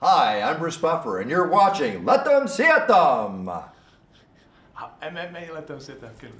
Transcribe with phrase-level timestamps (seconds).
[0.00, 3.50] Hi, I'm Bruce Buffer, and you're watching Let Them See It Them.
[5.02, 6.12] MMA let them sit there.
[6.20, 6.30] Good.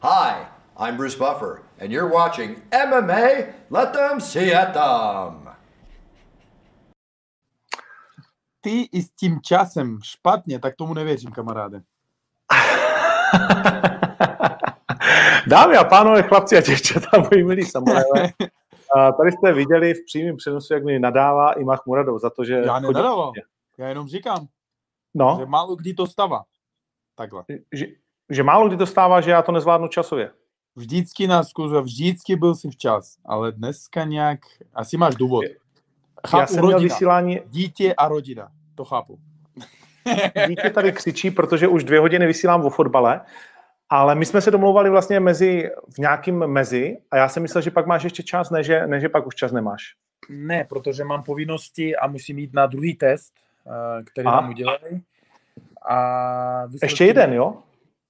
[0.00, 5.48] Hi, I'm Bruce Buffer, and you're watching MMA Let Them See It Them.
[8.60, 11.76] Ty i s tím časem špatně, tak tomu nevěřím, kamaráde.
[15.46, 18.28] Dámy a pánové, chlapci a děvčata, moji milí samurajové.
[18.96, 22.44] A Tady jste viděli v přímém přenosu, jak mi nadává i Mach Muradov za to,
[22.44, 22.54] že...
[22.54, 23.32] Já nenadával.
[23.78, 24.46] Já jenom říkám, že
[25.14, 26.42] No, málo kdy to stává.
[27.14, 27.44] Takhle.
[27.72, 27.86] že,
[28.30, 30.30] že málo kdy to stává, že já to nezvládnu časově.
[30.76, 34.40] Vždycky nás zkusil, vždycky byl si včas, ale dneska nějak,
[34.74, 35.44] asi máš důvod.
[35.44, 35.50] Já
[36.26, 39.18] Chápu, jsem měl rodina, vysílání, dítě a rodina, to chápu.
[40.48, 43.20] dítě tady křičí, protože už dvě hodiny vysílám o fotbale,
[43.92, 47.70] ale my jsme se domlouvali vlastně mezi, v nějakým mezi a já jsem myslel, že
[47.70, 49.82] pak máš ještě čas, ne že, ne, že pak už čas nemáš.
[50.28, 53.32] Ne, protože mám povinnosti a musím jít na druhý test,
[53.66, 54.40] eh, který Aha.
[54.40, 55.02] nám udělají.
[55.82, 57.62] A výsledky- Ještě jeden, jo?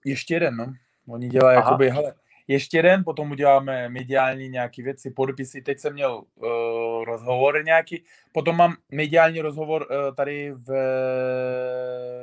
[0.05, 0.73] Ještě jeden, no.
[1.09, 1.67] Oni dělají Aha.
[1.67, 2.15] jakoby, hele,
[2.49, 5.63] ještě jeden, potom uděláme mediální nějaké věci, podpisy.
[5.63, 10.73] Teď jsem měl uh, rozhovor nějaký, potom mám mediální rozhovor uh, tady v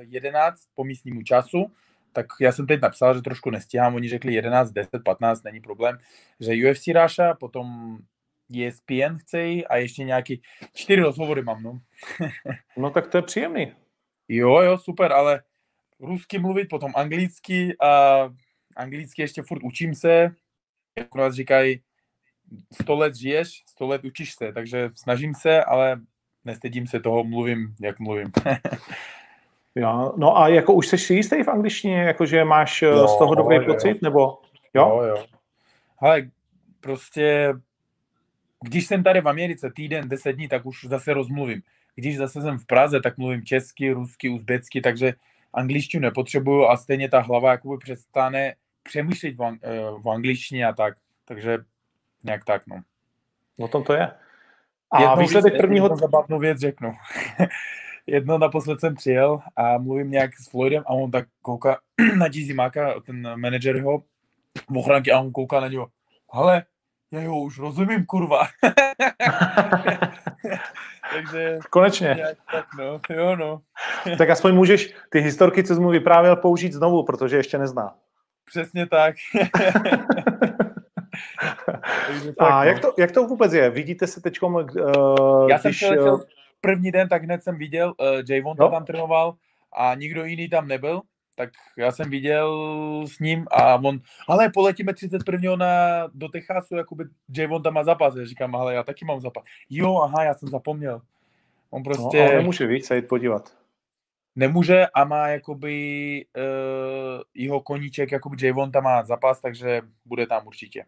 [0.02, 1.72] 11 po místnímu času,
[2.14, 5.98] tak já jsem teď napsal, že trošku nestíhám, oni řekli 11, 10, 15, není problém,
[6.40, 7.98] že UFC Ráša, potom
[8.58, 9.38] ESPN chce
[9.70, 10.42] a ještě nějaký
[10.74, 11.82] čtyři rozhovory mám, no.
[12.78, 13.74] No tak to je příjemný.
[14.28, 15.44] Jo, jo, super, ale
[16.00, 18.24] rusky mluvit, potom anglicky a
[18.76, 20.36] anglicky ještě furt učím se.
[20.98, 21.82] Jak u nás říkají,
[22.82, 26.02] sto let žiješ, sto let učíš se, takže snažím se, ale
[26.46, 28.32] nestydím se toho, mluvím, jak mluvím.
[29.80, 33.18] Jo, no a jako už jsi si jistý v angličtině, jakože máš jo, Jo, z
[33.18, 33.64] toho dobrý jo.
[33.66, 34.40] pocit, nebo jo?
[34.74, 35.26] jo, jo.
[36.00, 36.30] Ale
[36.80, 37.54] prostě,
[38.64, 41.62] když jsem tady v Americe týden, deset dní, tak už zase rozmluvím.
[41.96, 45.14] Když zase jsem v Praze, tak mluvím česky, rusky, uzbecky, takže
[45.54, 50.74] angličtinu nepotřebuju a stejně ta hlava jakoby přestane přemýšlet v, ang- eh, v angličtině a
[50.74, 50.98] tak.
[51.26, 51.58] Takže
[52.24, 52.82] nějak tak, no.
[53.60, 54.12] O tom to je.
[54.92, 55.96] A Jednou výsledek prvního...
[55.96, 56.94] zabavnou věc řeknu.
[58.12, 61.78] Jedno naposled jsem přijel a mluvím nějak s Floydem a on tak kouká
[62.18, 64.04] na Gizimáka, ten manažer jeho
[64.70, 65.88] v ochranky a on kouká na něho.
[66.32, 66.64] Ale
[67.12, 68.48] já ho už rozumím, kurva.
[71.14, 72.18] Takže Konečně.
[72.52, 73.62] tak no, jo no,
[74.18, 77.96] Tak aspoň můžeš ty historky, co jsi mu vyprávěl, použít znovu, protože ještě nezná.
[78.46, 79.16] přesně tak.
[82.38, 82.64] Tak, A no.
[82.64, 83.70] jak to, jak to vůbec je?
[83.70, 84.64] Vidíte se teď, uh,
[85.50, 85.78] Já jsem když...
[85.78, 88.70] přiletěl eh, první den, tak hned jsem viděl, uh, Javon No.
[88.70, 89.36] tam trénoval
[89.74, 91.02] a nikdo jiný tam nebyl,
[91.36, 92.50] tak já jsem viděl
[93.08, 95.56] s ním a on, ale poletíme 31.
[95.56, 95.66] Na,
[96.14, 97.04] do Texasu, jakoby
[97.38, 98.16] Javon tam má zápas.
[98.16, 99.44] Já říkám, ale já taky mám zápas.
[99.70, 101.02] Jo, aha, já jsem zapomněl.
[101.70, 103.54] On No, prostě ale nemůže, víc se jít podívat.
[104.36, 110.48] nemůže a má jakoby uh, jeho koníček, jakoby Javon tam má zápas, takže bude tam
[110.48, 110.86] určitě.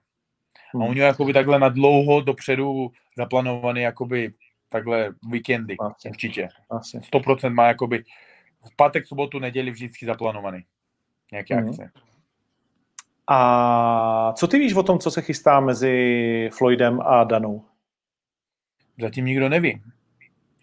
[0.74, 0.84] Hmm.
[0.84, 4.34] A oni jakoby takhle na dlouho dopředu zaplánovaný jakoby
[4.72, 6.10] takhle víkendy, Asi.
[6.10, 6.48] určitě.
[6.70, 6.98] Asi.
[7.00, 8.04] 100% má jakoby
[8.72, 10.66] v pátek, sobotu, neděli vždycky zaplánovaný.
[11.32, 11.70] Nějaké Mhm.
[11.70, 11.92] akce.
[13.28, 17.66] A co ty víš o tom, co se chystá mezi Floydem a Danou?
[19.02, 19.82] Zatím nikdo neví.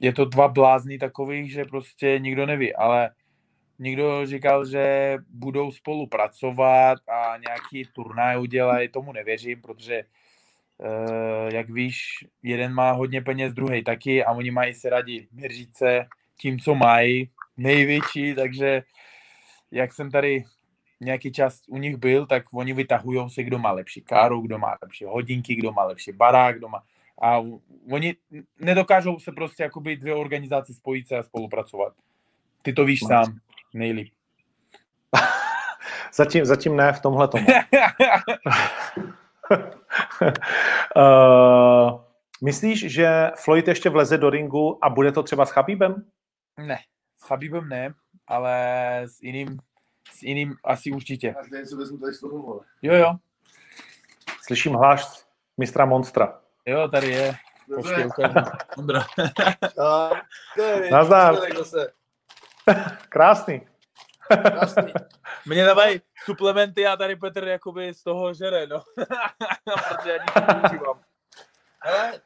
[0.00, 3.10] Je to dva blázny takových, že prostě nikdo neví, ale
[3.78, 10.02] někdo říkal, že budou spolupracovat a nějaký turnaj udělají, tomu nevěřím, protože
[11.49, 16.06] jak víš, jeden má hodně peněz, druhý taky a oni mají se rádi měřit se
[16.37, 18.83] tím, co mají, největší, takže
[19.71, 20.44] jak jsem tady
[21.00, 24.77] nějaký čas u nich byl, tak oni vytahují si, kdo má lepší káru, kdo má
[24.83, 26.83] lepší hodinky, kdo má lepší barák, kdo má...
[27.22, 27.43] A
[27.93, 28.16] oni
[28.60, 31.93] nedokážou se prostě jakoby dvě organizace spojit se a spolupracovat.
[32.62, 33.39] Ty to víš sám
[33.75, 34.12] nejlíp.
[36.15, 37.47] Zatím, zatím ne v tomhle tomu.
[40.96, 42.00] uh,
[42.44, 46.04] myslíš, že Floyd ještě vleze do ringu a bude to třeba s Chabibem?
[46.59, 46.78] ne,
[47.16, 47.94] s Chabibem ne,
[48.26, 48.54] ale
[49.06, 49.59] s jiným,
[50.12, 51.34] s jiným asi určitě.
[51.34, 52.60] Až něco vezmu tady z toho, vole.
[52.82, 53.15] Jo, jo,
[54.47, 55.06] Slyším hláš
[55.56, 56.41] mistra Monstra.
[56.66, 57.34] jo, tady je.
[57.74, 58.50] Počkej, ukážu.
[58.78, 59.04] Ondra.
[59.84, 60.10] A,
[60.56, 61.36] to je Nazdar.
[63.09, 63.60] Krásný.
[64.28, 64.92] Krásný.
[65.47, 68.83] Mně dávají suplementy a tady Petr jakoby z toho žere, no.
[69.89, 70.22] Protože já
[70.63, 70.80] nic.
[71.80, 72.21] Hele,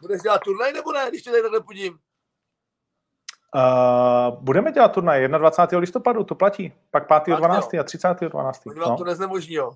[0.00, 1.98] budeš dělat turnaj nebo ne, když tě tady takhle podím?
[3.54, 5.78] Uh, budeme dělat turnaj 21.
[5.80, 6.72] listopadu, to platí.
[6.90, 7.36] Pak 5.
[7.36, 7.74] 12.
[7.74, 8.20] a 30.
[8.20, 8.66] 12.
[8.66, 8.96] Oni vám No.
[8.96, 9.72] to neznemožní, jo.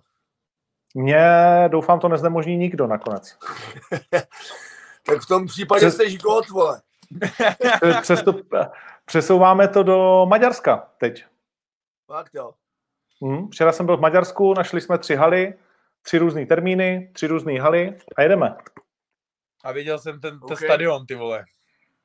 [0.95, 1.25] Mě,
[1.69, 3.37] doufám, to neznemožní nikdo nakonec.
[5.07, 6.81] Tak v tom případě Přes- jste žikot, vole.
[8.03, 8.35] Přesto,
[9.05, 11.25] přesouváme to do Maďarska teď.
[12.06, 12.55] Fakt jo.
[13.25, 15.55] Hm, včera jsem byl v Maďarsku, našli jsme tři haly,
[16.03, 18.56] tři různé termíny, tři různé haly a jedeme.
[19.64, 21.44] A viděl jsem ten, ten stadion, ty vole.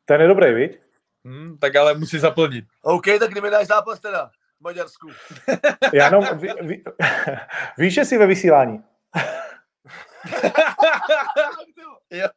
[0.06, 0.81] Ten je dobrý, viď?
[1.27, 2.65] Hm, tak ale musí zaplnit.
[2.81, 5.09] OK, tak kdy mi dáš zápas teda v Maďarsku?
[5.94, 6.83] Já jenom, ví, ví,
[7.77, 8.83] víš, že jsi ve vysílání?
[12.13, 12.27] Jo,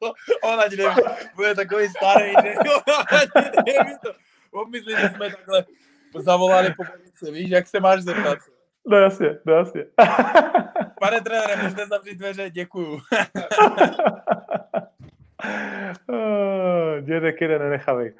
[0.42, 1.02] on ani neví,
[1.34, 4.12] bude takový starý, že jo, ani neví to.
[4.50, 5.64] On myslí, že jsme takhle
[6.20, 8.38] zavolali po polici, víš, jak se máš zeptat.
[8.86, 9.84] No jasně, no jasně.
[11.00, 13.00] Pane trenére, můžete zavřít dveře, děkuju.
[16.12, 18.10] Eh, Dědek jeden nenechavý.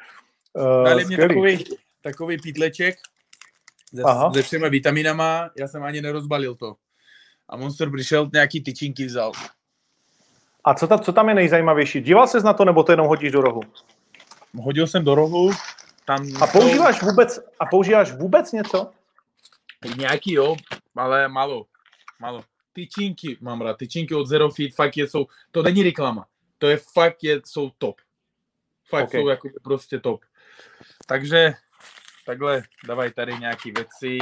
[0.53, 1.65] Uh, Dali mě takový,
[2.03, 2.97] takový pítleček
[3.95, 4.03] se,
[4.35, 6.75] se všema vitaminama, já jsem ani nerozbalil to.
[7.49, 9.33] A Monster přišel, nějaký tyčinky vzal.
[10.65, 12.01] A co, ta, co tam je nejzajímavější?
[12.01, 13.61] Díval ses na to, nebo to jenom hodíš do rohu?
[14.55, 15.51] Hodil jsem do rohu,
[16.07, 18.93] tam A používáš vůbec, a používáš vůbec něco?
[19.97, 20.57] Nějaký jo,
[20.97, 21.67] ale málo.
[22.21, 22.45] Málo.
[22.73, 26.27] Tyčinky mám rád, tyčinky od Zero Fit, fakt je, jsou, to není reklama,
[26.59, 28.01] to je fakt, je, jsou top.
[28.89, 29.11] Fakt Ok.
[29.11, 30.25] jsou jako prostě top.
[31.07, 31.55] Takže
[32.27, 34.19] takhle, dávaj tady nějaký věci,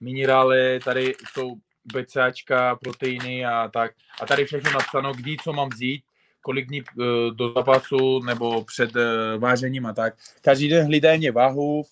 [0.00, 1.54] minerály, tady jsou
[1.84, 3.92] BCAčka, proteiny a tak.
[4.20, 6.04] A tady všechno napsáno, kdy co mám vzít,
[6.42, 7.04] kolik dní eh,
[7.34, 10.14] do zápasu nebo před eh, vážením a tak.
[10.40, 11.84] Každý den hlídají váhu,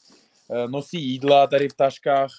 [0.50, 2.31] eh, nosí jídla tady v taškách,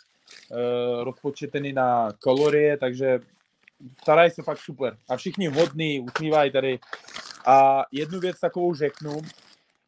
[1.03, 3.19] rozpočtený na kalorie, takže
[4.01, 4.97] starají se fakt super.
[5.09, 6.79] A všichni hodní, usmívají tady.
[7.45, 9.21] A jednu věc takovou řeknu,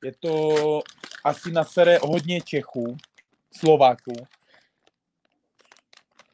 [0.03, 0.81] je to
[1.23, 2.97] asi na sere hodně Čechů,
[3.57, 4.13] Slováků.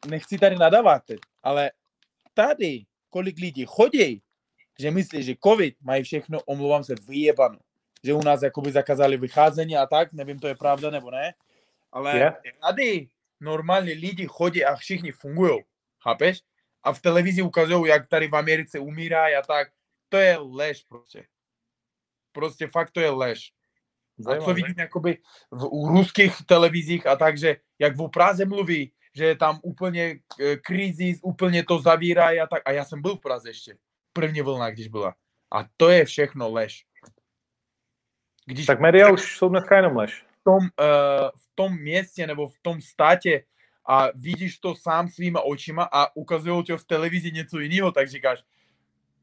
[0.08, 1.02] Nechci tady nadávat,
[1.42, 1.70] ale
[2.34, 4.22] tady, kolik lidí chodí,
[4.80, 7.58] že myslí, že covid mají všechno, omlouvám se, vyjebano.
[8.04, 11.34] Že u nás jakoby zakázali vycházení a tak, nevím, to je pravda nebo ne,
[11.92, 12.32] ale Je.
[12.60, 13.08] tady
[13.40, 15.64] normálně lidi chodí a všichni fungují,
[16.02, 16.42] chápeš?
[16.82, 19.68] A v televizi ukazují, jak tady v Americe umírají a tak.
[20.08, 21.26] To je lež prostě.
[22.32, 23.52] Prostě fakt to je lež.
[24.26, 25.18] A co vidím jakoby
[25.50, 30.20] v u ruských televizích a tak, že jak v Praze mluví, že je tam úplně
[30.40, 32.62] eh, krizis, úplně to zavírají a tak.
[32.64, 33.76] A já jsem byl v Praze ještě.
[34.16, 35.14] První vlna, když byla.
[35.50, 36.86] A to je všechno lež.
[38.46, 40.24] Když Tak média už jsou dneska jenom lež.
[40.40, 43.44] v tom, uh, v tom městě nebo v tom státě
[43.88, 48.44] a vidíš to sám svýma očima a ukazují ti v televizi něco jiného, tak říkáš,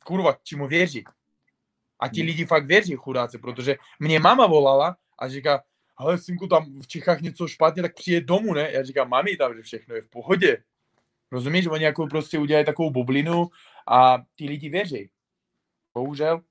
[0.06, 1.04] kurva, čemu věří?
[2.00, 5.63] A ti lidi fakt věří, chudáci, protože mě mama volala a říká,
[5.98, 8.72] ale synku, tam v Čechách něco špatně, tak přijde domů, ne?
[8.72, 10.63] Já říkám, mami, tam, že všechno je v pohodě.
[11.34, 11.68] Rozumíš?
[11.68, 13.48] Oni jako prostě udělají takovou bublinu
[13.88, 15.10] a ty lidi věří.
[15.94, 16.42] Bohužel.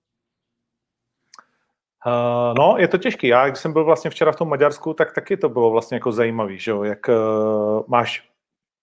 [2.06, 3.26] Uh, no, je to těžký.
[3.26, 6.12] Já, když jsem byl vlastně včera v tom Maďarsku, tak taky to bylo vlastně jako
[6.12, 6.82] zajímavý, že jo?
[6.82, 8.28] Jak uh, máš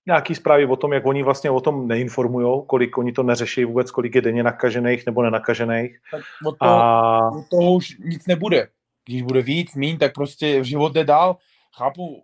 [0.08, 3.92] nějaký zprávy o tom, jak oni vlastně o tom neinformují, kolik oni to neřeší vůbec,
[3.92, 6.00] kolik je denně nakažených nebo nenakažených.
[6.12, 8.68] Tak od toho, A u toho už nic nebude.
[9.06, 11.38] Když bude víc, míň, tak prostě život jde dál.
[11.78, 12.24] Chápu,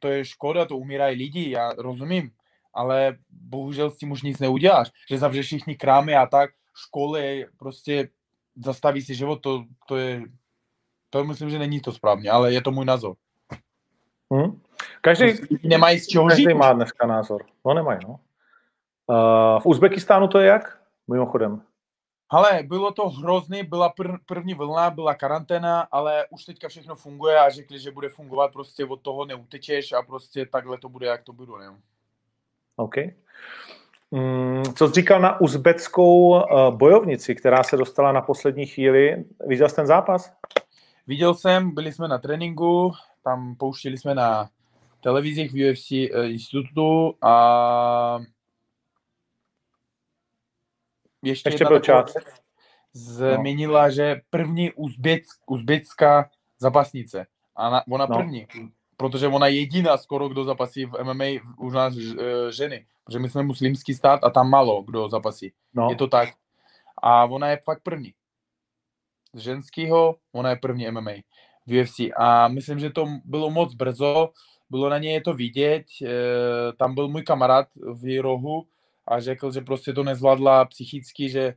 [0.00, 2.30] to je škoda, to umírají lidi, já rozumím,
[2.74, 4.90] ale bohužel s tím už nic neuděláš.
[5.10, 6.50] Že zavřeš všichni krámy a tak,
[6.86, 8.08] školy, prostě
[8.64, 10.22] zastaví si život, to, to je,
[11.10, 13.16] to myslím, že není to správně, ale je to můj názor.
[14.34, 14.60] hm?
[15.00, 16.28] každý, Prostě nemají z čeho žít.
[16.30, 16.54] každý už.
[16.54, 17.44] má dneska názor.
[17.66, 18.20] No nemají, no.
[19.06, 20.82] Uh, v Uzbekistánu to je jak?
[21.10, 21.62] Mimochodem.
[22.32, 27.38] Ale bylo to hrozný, byla pr- první vlna, byla karanténa, ale už teďka všechno funguje
[27.38, 31.22] a řekli, že bude fungovat, prostě od toho neutečeš a prostě takhle to bude, jak
[31.22, 31.52] to bude.
[31.58, 31.76] Ne?
[32.80, 32.94] OK.
[34.10, 36.40] Mm, co jsi říkal na uzbeckou uh,
[36.76, 39.24] bojovnici, která se dostala na poslední chvíli?
[39.46, 40.32] Viděl jsi ten zápas?
[41.06, 42.92] Viděl jsem, byli jsme na tréninku,
[43.24, 44.50] tam pouštěli jsme na
[45.00, 48.18] televizích v UFC eh, institutu a
[51.22, 52.14] ještě, Ještě byl čas.
[52.14, 52.26] věc
[52.92, 57.26] Změnila, že první uzbec, uzbecká zápasnice.
[57.56, 58.16] A na, ona No.
[58.16, 58.46] první,
[59.00, 61.24] protože ona je jediná skoro, kdo zapasí v MMA
[61.58, 62.86] u nás eh, ženy.
[63.04, 65.52] Protože my jsme muslimský stát a tam málo kdo zapasí.
[65.74, 65.88] No.
[65.90, 66.28] Je to tak.
[67.02, 68.12] A ona je fakt první.
[69.32, 71.10] Z ženského, ona je první MMA
[71.66, 72.00] v UFC.
[72.16, 74.30] A myslím, že to bylo moc brzo,
[74.70, 75.84] bylo na něj to vidět.
[76.02, 76.08] E,
[76.76, 78.66] tam byl můj kamarád v rohu
[79.08, 81.54] a řekl, že prostě to nezvládla psychicky, že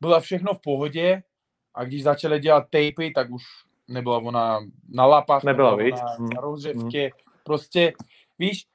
[0.00, 1.22] byla všechno v pohodě
[1.74, 3.42] a když začali dělat tapy, tak už
[3.90, 5.94] nebyla ona na lapách, Nebyla, nebyla viď?
[6.18, 7.12] ona na rozřevky.
[7.44, 7.92] Prostě,
[8.38, 8.66] víš,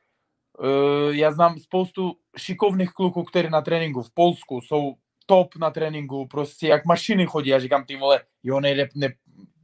[0.63, 4.95] e, já znám spoustu šikovných kluků, kteří na tréninku v Polsku jsou
[5.25, 7.49] top na tréninku, prostě jak mašiny chodí.
[7.49, 9.13] Já říkám, ty vole, jo, nejde, ne,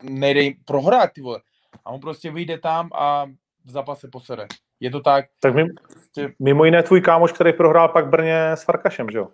[0.04, 1.42] nejde prohrát, ty vole.
[1.86, 3.26] A on prostě vyjde tam a
[3.66, 4.48] v zápase posere.
[4.80, 5.26] Je to tak.
[5.40, 9.28] Tak mimo, Prostě, mimo jiné tvůj kámoš, který prohrál pak Brně s Farkašem, že jo?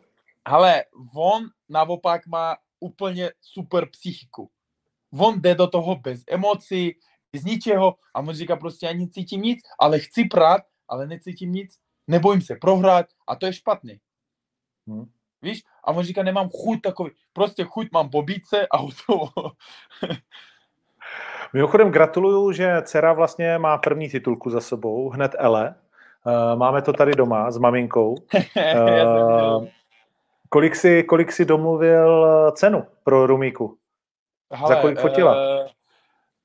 [0.47, 0.83] hele,
[1.15, 4.49] on naopak má úplně super psychiku.
[5.19, 6.95] On jde do toho bez emocí,
[7.33, 11.75] z ničeho a on říká prostě já necítím nic, ale chci prát, ale necítím nic,
[12.07, 13.99] nebojím se prohrát a to je špatný.
[14.87, 15.05] Hmm.
[15.41, 15.63] Víš?
[15.83, 19.29] A on říká, nemám chuť takový, prostě chuť mám po bíce a hotovo.
[21.53, 25.75] Mimochodem gratuluju, že dcera vlastně má první titulku za sebou, hned Ele.
[26.25, 28.15] Uh, máme to tady doma s maminkou.
[28.57, 29.67] Uh,
[30.49, 33.77] kolik, si, kolik si domluvil eh, cenu pro Rumíku?
[34.53, 35.35] Hele, kolik fotila?
[35.65, 35.67] eh,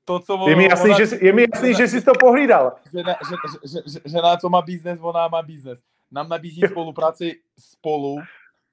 [0.05, 2.71] to, co Je mi jasný, ona- že, je mi jasný, že jsi to pohlídal.
[2.91, 3.35] žena, že,
[3.67, 5.79] že, že, žena, co má biznes, ona má biznes.
[6.11, 8.15] Nám nabízí spolupráci spolu,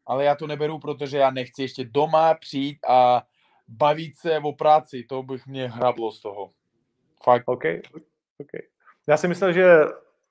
[0.07, 3.23] ale já to neberu, protože já nechci ještě doma přijít a
[3.69, 5.05] bavit se o práci.
[5.09, 6.51] To bych mě hrablo z toho.
[7.25, 7.43] Fakt.
[7.47, 7.65] OK.
[8.39, 8.61] okay.
[9.07, 9.75] Já si myslel, že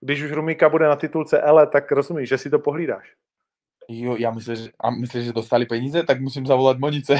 [0.01, 3.13] když už Rumíka bude na titulce Ele, tak rozumíš, že si to pohlídáš.
[3.87, 7.15] Jo, já myslím, že, a myslím, že dostali peníze, tak musím zavolat Monice.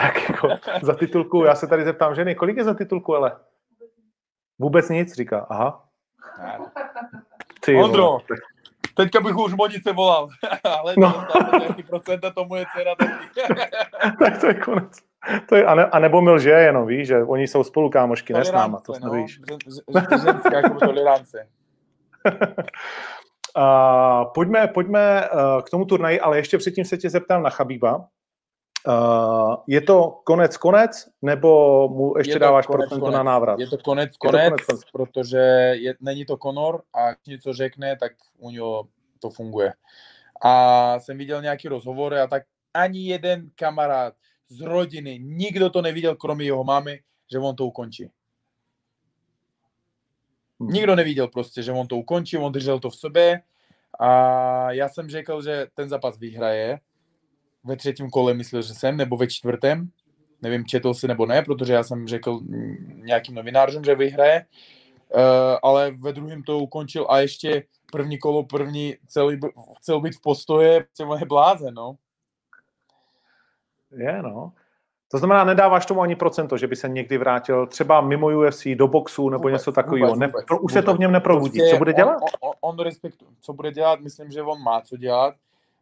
[0.00, 0.48] Tak jako
[0.82, 3.36] za titulku, já se tady zeptám ženy, kolik je za titulku Ele?
[4.58, 5.46] Vůbec nic, říká.
[5.50, 5.84] Aha.
[7.60, 7.76] Ty.
[7.76, 8.18] Ondro.
[8.96, 10.28] Teďka bych už Monice volal,
[10.80, 11.26] ale No.
[11.58, 13.12] nějaký procenta, to moje dcera taky.
[14.18, 14.92] tak to je konec.
[15.48, 18.32] To je, a, ne, a nebo mi lže jenom, víš, že oni jsou spolu kámošky,
[18.32, 19.40] ne s náma, to snad víš.
[19.50, 20.00] no.
[20.24, 21.48] Ženská jako tolerance.
[23.56, 28.06] Uh, pojďme, pojďme uh, k tomu turnaji, ale ještě předtím se tě zeptám na Chabíba.
[28.88, 33.16] Uh, je to konec konec, nebo mu ještě Je dáváš konec, procento konec.
[33.16, 33.60] na návrat?
[33.60, 34.80] Je to konec, to konec, konec, konec.
[34.92, 35.38] protože
[35.72, 39.72] je, není to Conor a když něco řekne, tak u něho to funguje.
[40.42, 42.42] A jsem viděl nějaký rozhovor a tak
[42.74, 44.14] ani jeden kamarád
[44.48, 47.00] z rodiny, nikdo to neviděl, kromě jeho mamy,
[47.32, 48.10] že on to ukončí.
[50.60, 50.70] Hmm.
[50.70, 53.42] Nikdo neviděl prostě, že on to ukončí, on držel to v sobě
[54.00, 56.80] a já jsem řekl, že ten zápas vyhraje.
[57.64, 59.90] Ve třetím kole myslel, že jsem, nebo ve čtvrtém.
[60.42, 62.40] Nevím, četl si nebo ne, protože já jsem řekl
[62.94, 64.46] nějakým novinářům, že vyhraje.
[65.14, 65.22] Uh,
[65.62, 67.62] ale ve druhém to ukončil a ještě
[67.92, 69.40] první kolo, první celý,
[69.76, 70.84] chcel být v postoje,
[71.18, 71.96] je blázen, no.
[73.96, 74.52] Je, no.
[75.10, 78.88] To znamená, nedáváš tomu ani procento, že by se někdy vrátil třeba mimo UFC do
[78.88, 80.06] boxu nebo Vůbec, něco takového.
[80.06, 81.00] vůbec, Ne, vůbec, pro, už se to v vůbec.
[81.00, 81.58] něm neprobudí.
[81.58, 82.16] Prostě Co bude dělat?
[82.40, 85.34] On, on, on respektuje, co bude dělat, myslím, že on má co dělat.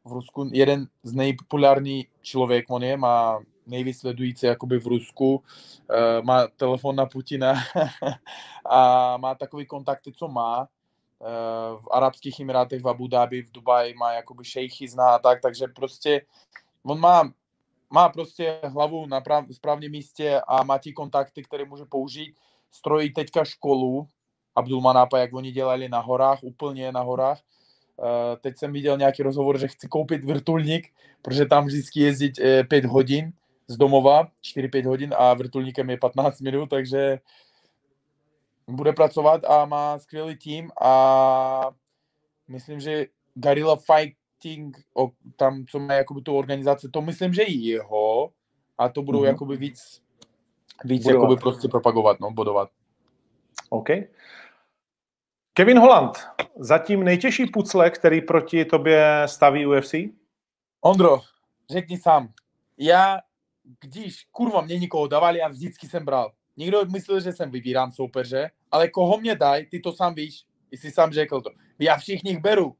[0.04, 6.24] V Rusku jeden z nejpopulární člověk, on je, má nejvíc sledující jakoby v Rusku, uh,
[6.24, 7.54] má telefon na Putina
[8.70, 10.60] a má takový kontakty, co má.
[10.60, 15.40] Uh, v Arabských Emirátech, v Abu Dhabi, v Dubaji má jakoby šejchy zná a tak,
[15.40, 16.22] takže prostě
[16.82, 17.32] on má,
[17.90, 22.34] má prostě hlavu na prav, správném místě a má ti kontakty, které může použít.
[22.70, 24.08] Strojí teďka školu,
[24.54, 27.40] Abdulmanápa, jak oni dělali na horách, úplně na horách.
[27.98, 28.04] Uh,
[28.40, 30.88] teď jsem viděl nějaký rozhovor, že chci koupit vrtulník,
[31.22, 32.32] protože tam vždycky jezdit
[32.68, 33.32] 5 hodin
[33.66, 37.18] z domova, 4-5 hodin a vrtulníkem je 15 minut, takže
[38.68, 41.70] bude pracovat a má skvělý tým a
[42.48, 44.76] myslím, že Guerrilla Fighting,
[45.36, 48.30] tam, co má jakoby tu organizaci, to myslím, že i jeho
[48.78, 49.24] a to budou Mhm.
[49.26, 49.32] mm-hmm.
[49.32, 50.02] jakoby víc,
[50.84, 51.22] víc Budovat.
[51.22, 52.68] jakoby prostě propagovat, no, bodovat.
[53.70, 53.88] OK.
[55.58, 56.18] Kevin Holland,
[56.56, 59.94] zatím nejtěžší pucle, který proti tobě staví UFC?
[60.80, 61.20] Ondro,
[61.70, 62.32] řekni sám.
[62.76, 63.18] Já,
[63.80, 66.32] když kurva mě nikoho dávali, já vždycky jsem bral.
[66.56, 70.44] Někdo myslel, že jsem vybírám soupeře, ale koho mě dají, ty to sám víš.
[70.72, 71.50] Jsi sám řekl to.
[71.78, 72.76] Já všichni beru.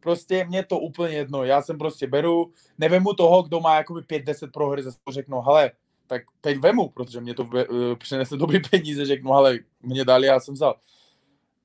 [0.00, 1.44] Prostě mě to úplně jedno.
[1.44, 5.70] Já jsem prostě beru, nevemu toho, kdo má jakoby 5-10 prohry, zase řeknu, hele,
[6.06, 7.60] tak teď vemu, protože mě to uh,
[7.98, 10.74] přinese dobrý peníze, řeknu, hele, mě dali, já jsem vzal.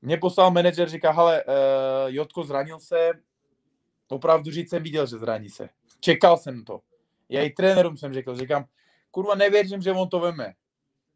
[0.03, 1.53] Mě poslal manažer, říká, hele, uh,
[2.07, 3.12] Jotko zranil se,
[4.10, 5.69] opravdu říct jsem viděl, že zraní se.
[6.00, 6.79] Čekal jsem to.
[7.29, 8.65] Já i trenérům jsem řekl, říkám,
[9.12, 10.53] kurva, nevěřím, že on to veme.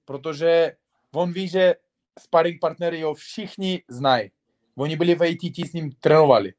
[0.05, 0.71] Protože
[1.13, 1.75] on ví, že
[2.19, 4.31] sparring partnery ho všichni znají.
[4.75, 6.53] Oni byli v ATT, s ním trénovali,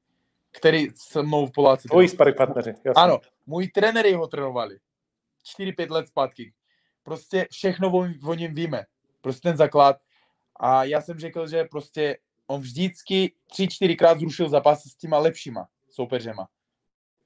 [0.51, 1.89] který se mnou v Poláci.
[1.89, 2.71] Tvoji sparring partneři.
[2.71, 3.03] Jasně.
[3.03, 4.79] Ano, můj trenéry ho trénovali.
[5.59, 6.53] 4-5 let zpátky.
[7.03, 8.85] Prostě všechno o, o něm víme.
[9.21, 9.97] Prostě ten základ.
[10.59, 15.69] A já jsem řekl, že prostě on vždycky 3-4 krát zrušil zápasy s těma lepšíma
[15.91, 16.49] soupeřema.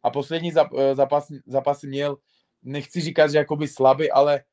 [0.03, 2.17] A poslední eh, zápas, zápasy měl,
[2.63, 4.45] nechci říkat, že jakoby slabý, ale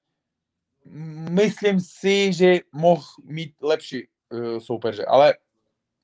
[1.29, 5.05] myslím si, že mohl mít lepší uh, soupeře.
[5.05, 5.33] Ale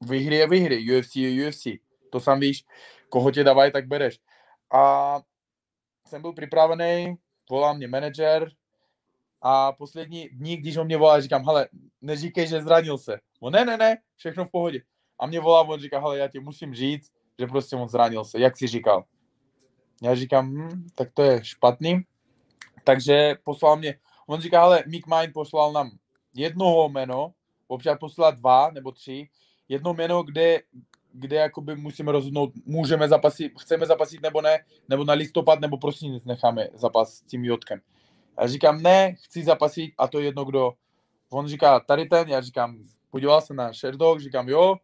[0.02, 1.68] vyhry je vyhry, UFC je UFC.
[2.12, 2.66] To sám víš,
[3.10, 4.20] koho tě dávají, tak bereš.
[4.74, 5.22] A
[6.08, 7.16] jsem byl připravený,
[7.50, 8.52] volal mě manažer,
[9.42, 11.68] A poslední dní, když on mě volá, říkám, hele,
[12.02, 13.20] neříkej, že zranil se.
[13.40, 14.82] On, ne, ne, ne, všechno v pohodě.
[15.20, 18.40] A mě volá, on říká, hele, já ti musím říct, že prostě on zranil se,
[18.40, 19.04] jak si říkal.
[20.02, 22.02] Já říkám, hm, tak to je špatný.
[22.84, 25.92] Takže poslal mě, on říká, ale Mick Mine poslal nám
[26.34, 27.34] jednoho jméno,
[27.68, 29.30] občas poslal dva nebo tři,
[29.70, 30.62] jedno jméno, kde,
[31.12, 36.08] kde jakoby musíme rozhodnout, můžeme zapasit, chceme zapasit nebo ne, nebo na listopad, nebo prostě
[36.08, 37.82] nic necháme zapas s tím Jotkem.
[38.42, 40.74] Já říkám, ne, chci zapasit a to je jedno kdo.
[41.30, 44.76] On říká, tady ten, já říkám, podíval se na Sherdog, říkám, jo,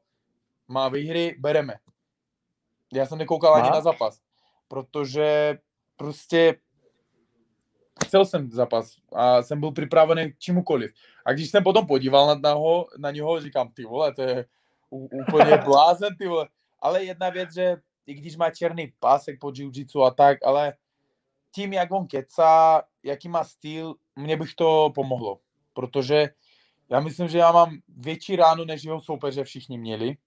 [0.68, 1.74] má výhry, bereme.
[2.94, 4.22] Já jsem nekoukal ani na zápas,
[4.68, 5.58] protože
[5.96, 6.56] prostě
[8.06, 10.92] chcel jsem zápas a jsem byl připravený k čemukoliv.
[11.26, 14.46] A když jsem potom podíval na, na, ho, na něho, říkám, ty vole, to je
[14.90, 16.48] úplně blázen, ty vole.
[16.80, 20.74] Ale jedna věc, že i když má černý pásek po jiu-jitsu a tak, ale
[21.52, 25.40] tím, jak on kecá, jaký má styl, mně bych to pomohlo.
[25.74, 26.30] Protože
[26.90, 30.18] já myslím, že já mám větší ránu, než jeho soupeře všichni měli.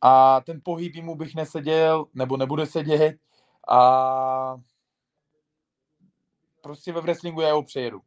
[0.00, 3.16] A ten pohyb mu bych neseděl, nebo nebude sedět.
[3.68, 4.56] A
[6.60, 8.00] prostě ve wrestlingu já ho přejedu.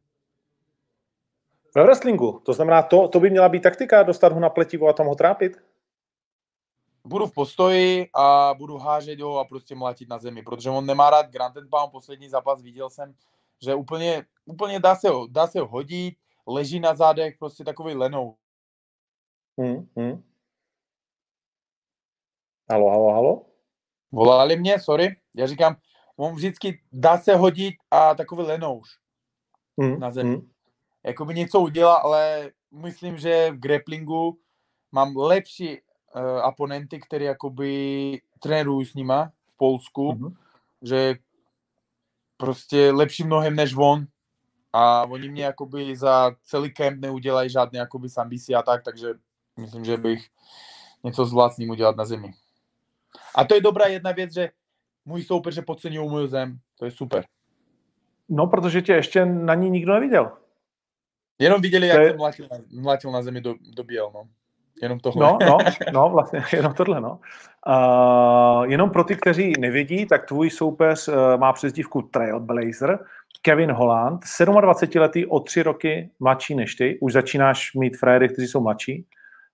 [1.74, 4.92] Ve wrestlingu, to znamená, to, to by měla být taktika, dostat ho na pletivo a
[4.92, 5.69] tam ho trápit?
[7.10, 11.10] Budu v postoji a budu hážet ho a prostě mlátit na zemi, protože on nemá
[11.10, 13.14] rád Grand and Pound, poslední zápas viděl jsem,
[13.62, 17.94] že úplně, úplně dá, se ho, dá se ho hodit, leží na zádech, prostě takový
[17.94, 18.36] lenou.
[19.58, 20.22] Hmm, hmm.
[22.70, 23.46] Halo, halo, halo?
[24.12, 25.76] Volali mě, sorry, já říkám,
[26.16, 28.88] on vždycky dá se hodit a takový lenouš.
[29.80, 30.30] Hmm, Na zemi.
[30.30, 30.50] hmm.
[31.06, 34.38] Jakoby něco udělá, ale myslím, že v grapplingu
[34.92, 35.78] mám lepší
[36.14, 40.34] uh, oponenty, které jakoby trénují s nima v Polsku, Mhm.
[40.82, 41.14] že
[42.36, 44.06] prostě lepší mnohem než on
[44.72, 49.08] a oni mě jakoby za celý kemp neudělají žádné jakoby sambisi a tak, takže
[49.56, 50.26] myslím, že bych
[51.04, 52.32] něco zvládl s ním udělat na zemi.
[53.34, 54.50] A to je dobrá jedna věc, že
[55.04, 57.24] můj soupeř že podceňují můj zem, to je super.
[58.28, 60.32] No, protože tě ještě na ní nikdo neviděl.
[61.38, 64.28] Jenom viděli, jak je- jsem mlátil, na- mlátil na zemi do, do běl, no.
[64.82, 65.26] Jenom tohle.
[65.26, 65.58] No, no,
[65.92, 67.18] no, vlastně jenom tohle, no.
[67.66, 72.98] Uh, jenom pro ty, kteří nevidí, tak tvůj soupeř uh, má přezdívku Trailblazer,
[73.42, 76.98] Kevin Holland, 27-letý, o tři roky mladší než ty.
[77.00, 79.06] Už začínáš mít frajery, kteří jsou mladší.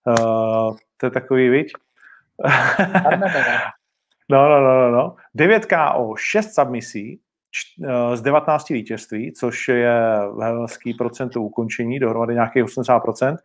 [0.07, 1.73] Uh, to je takový, viď?
[4.31, 5.17] No, no, no, no, no.
[5.35, 7.21] 9 KO, 6 submisí
[7.85, 10.01] eh, z 19 vítězství, což je
[10.37, 13.37] velký procent ukončení, dohromady nějakých 80%.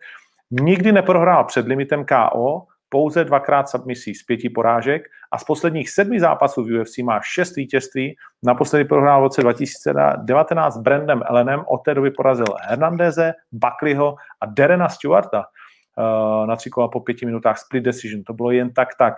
[0.52, 6.20] Nikdy neprohrál před limitem KO, pouze dvakrát submisí z pěti porážek a z posledních sedmi
[6.20, 8.16] zápasů v UFC má šest vítězství.
[8.44, 14.46] Naposledy prohrál v roce 2019 s Brandem Ellenem, od té doby porazil Hernandeze, Buckleyho a
[14.46, 18.24] Derena Stewarta eh, na tři kola po pěti minutách split decision.
[18.24, 19.14] To bylo jen tak tak.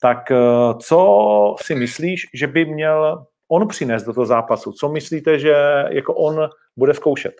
[0.00, 0.36] Tak eh,
[0.82, 4.72] co si myslíš, že by měl on přinést do toho zápasu?
[4.72, 7.34] Co myslíte, že jako on bude zkoušet?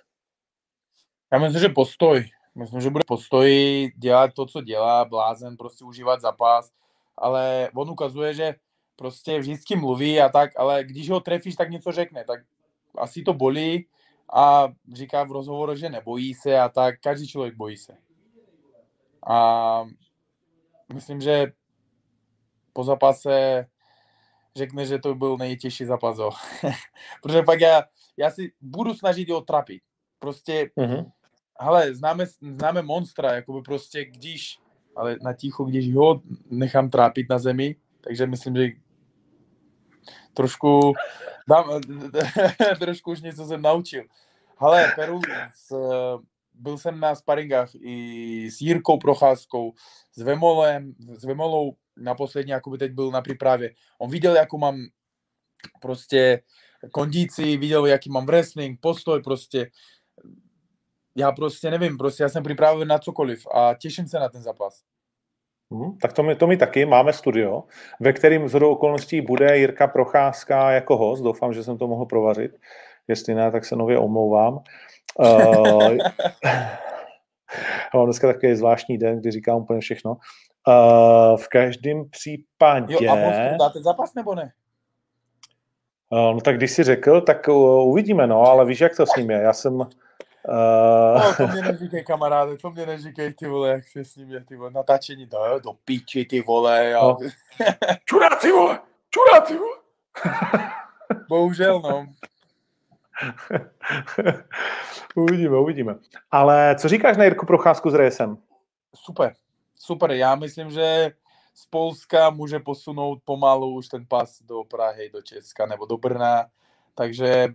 [1.33, 2.25] Já myslím, že postoj.
[2.55, 6.73] Myslím, že bude postoj, dělat to, co dělá, blázen, prostě užívat zápas,
[7.17, 8.55] ale on ukazuje, že
[8.97, 12.41] prostě vždycky mluví a tak, ale když ho trefíš, tak něco řekne, tak
[12.99, 13.87] asi to bolí
[14.33, 17.97] a říká v rozhovoru, že nebojí se a tak, každý člověk bojí se.
[19.27, 19.85] A
[20.93, 21.53] myslím, že
[22.73, 23.67] po zápase
[24.57, 26.19] řekne, že to byl nejtěžší zápas.
[27.23, 27.83] Protože pak já,
[28.17, 29.83] já si budu snažit ho trapit.
[30.19, 31.13] Prostě Mm-hmm.
[31.61, 34.59] Hele, známe, známe monstra, jakoby prostě když,
[34.97, 38.69] ale na ticho, když ho nechám trápit na zemi, takže myslím, že
[40.35, 40.93] trošku,
[41.49, 41.81] dám,
[42.79, 44.03] trošku už něco jsem naučil.
[44.59, 45.21] Hele, Peru,
[45.55, 45.77] s,
[46.55, 49.73] byl jsem na sparingách i s Jirkou Procházkou,
[50.13, 53.75] s Vemolem, s Vemolou naposledně, jakoby teď byl na přípravě.
[53.99, 54.87] On viděl, jakou mám
[55.81, 56.43] prostě
[56.93, 59.71] kondici, viděl, jaký mám wrestling, postoj prostě
[61.17, 64.83] já prostě nevím, prostě já jsem připraven na cokoliv a těším se na ten zápas.
[65.71, 67.63] Mhm, tak to my, to my taky máme studio,
[68.01, 71.25] ve kterým z okolností bude Jirka Procházka jako host.
[71.25, 72.53] Doufám, že jsem to mohl provařit.
[73.09, 74.59] Jestli ne, tak se nově omlouvám.
[75.19, 75.97] Uh,
[77.95, 80.17] mám dneska takový zvláštní den, kdy říkám úplně všechno.
[80.69, 82.95] Uh, v každém případě...
[83.01, 84.53] Jo, a dáte zápas nebo ne?
[86.11, 89.17] Uh, no tak když jsi řekl, tak uh, uvidíme, no, ale víš, jak to s
[89.17, 89.39] ním je.
[89.39, 89.87] Já jsem...
[90.49, 94.31] Uh, No, to mě neříkej, kamaráde, to mě neříkej, ty vole, jak se s ním
[94.31, 97.03] je, ty vole, natáčení, do, do piči, ty vole, a...
[97.03, 97.17] No.
[98.05, 98.81] čuráci, vole!
[99.11, 99.77] Čuráci, vole!
[101.29, 102.07] bohužel, no.
[105.15, 105.95] uvidíme, uvidíme.
[106.31, 108.39] Ale co říkáš na Jirku Procházku s Rejsem?
[108.95, 109.35] Super,
[109.75, 110.11] super.
[110.11, 111.13] Já myslím, že
[111.55, 116.47] z Polska může posunout pomalu už ten pas do Prahy, do Česka nebo do Brna.
[116.95, 117.49] Takže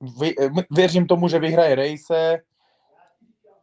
[0.00, 0.34] vy,
[0.70, 2.42] věřím tomu, že vyhraje rejse.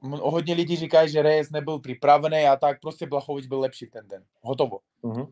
[0.02, 4.26] Hodně lidí říkají, že Reyes nebyl připravený a tak prostě Blachovič byl lepší ten den.
[4.42, 4.80] Hotovo.
[5.04, 5.26] Mhm.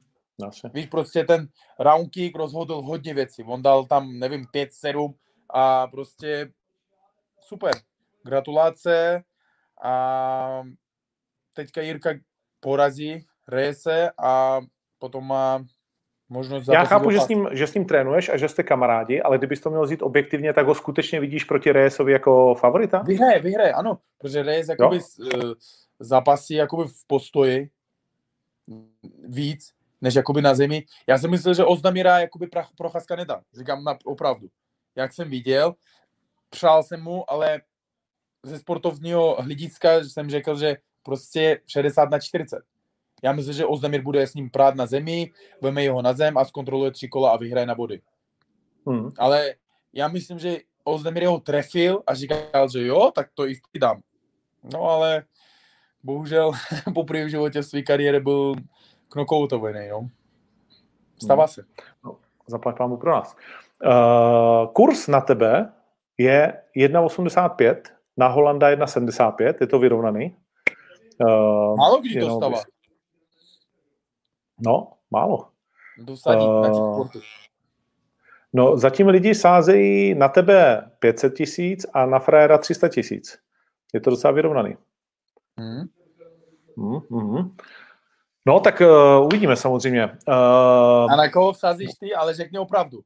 [0.47, 0.69] Asi.
[0.73, 1.47] Víš, prostě ten
[1.79, 3.43] round kick rozhodl hodně věcí.
[3.43, 5.13] On dal tam, nevím, 5-7
[5.49, 6.51] a prostě
[7.39, 7.73] super.
[8.23, 9.23] Gratulace
[9.83, 10.63] a
[11.53, 12.09] teďka Jirka
[12.59, 14.61] porazí Reyese a
[14.99, 15.65] potom má
[16.31, 19.37] možnost Já chápu, že s, ním, že s ním trénuješ a že jste kamarádi, ale
[19.37, 22.97] kdybys to měl vzít objektivně, tak ho skutečně vidíš proti Rejesovi jako favorita?
[22.99, 25.37] Vyhraje, vyhraje, ano, protože Reyes jakoby s- eh,
[25.99, 27.69] zápasí jakoby v postoji
[29.27, 30.85] víc, než jakoby na zemi.
[31.07, 33.41] Já jsem myslel, že Ozdamira jakoby prach- Procházka nedá.
[33.57, 34.47] Říkám na, opravdu.
[34.95, 35.75] Jak jsem viděl,
[36.49, 37.61] přál jsem mu, ale
[38.43, 42.63] ze sportovního hlediska jsem řekl, že prostě 60 na 40.
[43.21, 45.31] Já myslím, že Ozdamir bude s ním prát na zemi,
[45.61, 48.01] veme jeho na zem a zkontroluje tři kola a vyhraje na body.
[48.87, 49.09] Hmm.
[49.17, 49.53] Ale
[49.93, 54.01] já myslím, že Ozdemir ho trefil a říkal, že jo, tak to i dám.
[54.73, 55.23] No ale
[56.03, 56.51] bohužel
[56.93, 58.55] poprvé v životě v své kariéře byl
[59.09, 60.09] knockoutový, no.
[61.23, 61.63] Stává se.
[62.47, 63.35] Zaplať vám pro nás.
[63.85, 65.71] Uh, kurz na tebe
[66.17, 67.81] je 1,85,
[68.17, 70.35] na Holanda 1,75, je to vyrovnaný.
[71.17, 72.61] Uh, Málo kdy to stává.
[74.61, 75.47] No, málo.
[75.97, 77.19] Dosadí na těch sportu.
[78.53, 83.39] No, zatím lidi sázejí na tebe 500 tisíc a na frajera 300 tisíc.
[83.93, 84.77] Je to docela vyrovnaný.
[85.57, 85.83] Hmm.
[86.77, 87.55] Mm, mm.
[88.45, 90.05] No, tak uh, uvidíme samozřejmě.
[90.05, 93.01] Uh, A na koho vsázíš ty, ale řekni opravdu.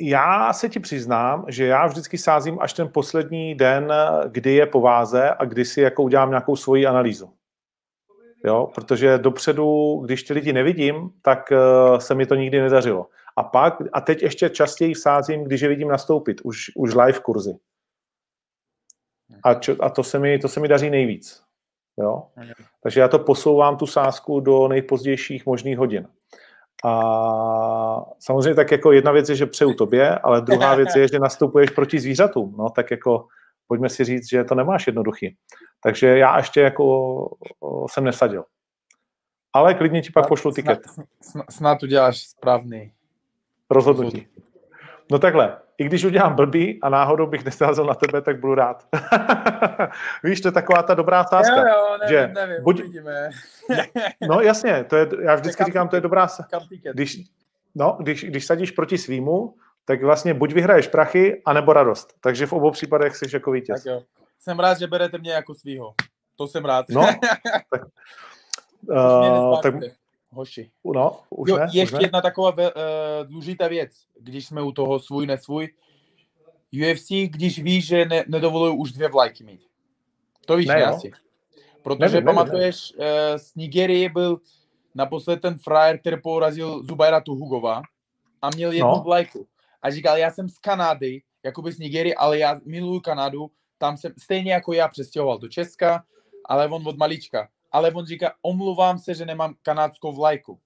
[0.00, 3.92] já se ti přiznám, že já vždycky sázím až ten poslední den,
[4.28, 7.30] kdy je po váze a kdy si jako udělám nějakou svoji analýzu.
[8.46, 13.06] Jo, protože dopředu, když ty lidi nevidím, tak uh, se mi to nikdy nedařilo.
[13.36, 17.56] A pak, a teď ještě častěji sázím, když je vidím nastoupit, už, už live kurzy.
[19.44, 21.42] A, čo, a to, se mi, to se mi daří nejvíc.
[21.98, 22.22] Jo?
[22.82, 26.08] Takže já to posouvám tu sázku do nejpozdějších možných hodin.
[26.84, 31.18] A samozřejmě tak jako jedna věc je, že přeju tobě, ale druhá věc je, že
[31.18, 32.54] nastupuješ proti zvířatům.
[32.58, 33.26] No tak jako
[33.66, 35.36] pojďme si říct, že to nemáš jednoduchý.
[35.82, 37.36] Takže já ještě jako
[37.90, 38.44] jsem nesadil.
[39.52, 40.80] Ale klidně ti pak pošlu tiket.
[41.22, 42.92] Snad, snad, uděláš správný.
[43.70, 44.26] Rozhodnutí.
[45.10, 48.86] No takhle, i když udělám blbý a náhodou bych nesázel na tebe, tak budu rád.
[50.24, 51.56] Víš, to je taková ta dobrá sázka.
[51.56, 53.30] Jo, jo, nevím, že nevím, buď- uvidíme.
[54.28, 56.28] No jasně, to je, já vždycky říkám, to je dobrá?
[56.92, 57.18] Když,
[57.74, 59.54] no, když, když sadíš proti svýmu,
[59.86, 62.14] tak vlastně buď vyhraješ prachy, anebo radost.
[62.20, 63.84] Takže v obou případech jsi jako vítěz.
[63.84, 64.02] Tak jo.
[64.38, 65.94] Jsem rád, že berete mě jako svýho.
[66.36, 66.86] To jsem rád.
[66.90, 67.02] No,
[67.70, 67.82] tak,
[68.90, 69.74] uh, tak
[70.30, 70.70] hoši.
[70.84, 72.04] no, už Jo, ne, ještě už ne.
[72.04, 72.80] jedna taková ve, uh,
[73.24, 75.68] důležitá věc, když jsme u toho svůj, nesvůj.
[76.72, 79.60] UFC, když víš, že ne, nedovolují už dvě vlajky mít.
[80.46, 81.10] To víš, Ne, ne, asi.
[81.82, 83.04] Protože Nevím, nevím, pamatuješ, uh,
[83.36, 84.40] z Nigerie byl
[84.94, 87.82] naposled ten frajer, který porazil Zubaira Tuhugova
[88.42, 89.02] a měl jednu no.
[89.04, 89.46] vlajku.
[89.86, 94.12] A říkal, já jsem z Kanady, jakoby z Nigerie, ale já miluju Kanadu, tam jsem
[94.18, 96.04] stejně jako já přestěhoval do Česka,
[96.44, 97.48] ale on od malička.
[97.72, 100.58] Ale on říká, omluvám se, že nemám kanadskou vlajku.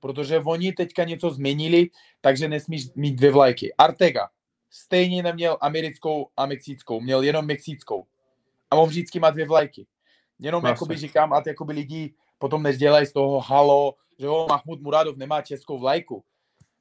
[0.00, 1.90] Protože oni teďka něco změnili,
[2.20, 3.74] takže nesmíš mít dvě vlajky.
[3.74, 4.28] Artega
[4.70, 8.06] stejně neměl americkou a mexickou, měl jenom mexickou.
[8.70, 9.86] A on vždycky má dvě vlajky.
[10.38, 10.74] Jenom Vlastně.
[10.74, 15.42] jakoby říkám, a jakoby lidi potom nedělají z toho halo, že jo, Mahmud Muradov nemá
[15.42, 16.24] českou vlajku.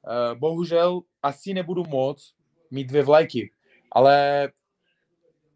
[0.07, 2.33] Uh, bohužel asi nebudu moc
[2.71, 3.51] mít dvě vlajky,
[3.91, 4.49] ale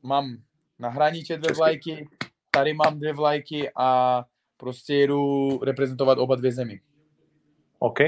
[0.03, 0.37] mám
[0.79, 2.07] na hraniče dvě vlajky,
[2.51, 4.23] tady mám dvě vlajky a
[4.57, 6.81] prostě jedu reprezentovat oba dvě zemi.
[7.79, 7.99] OK,